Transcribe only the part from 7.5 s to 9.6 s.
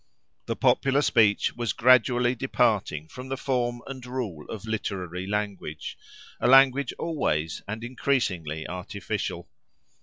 and increasingly artificial.